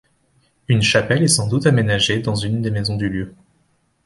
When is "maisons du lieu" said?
2.71-3.35